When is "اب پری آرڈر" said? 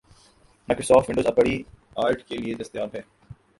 1.27-2.19